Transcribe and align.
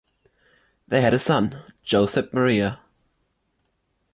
They 0.87 1.01
had 1.01 1.13
a 1.13 1.19
son, 1.19 1.61
Josep 1.85 2.33
Maria. 2.33 2.79